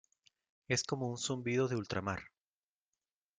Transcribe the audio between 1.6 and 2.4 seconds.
de ultramar.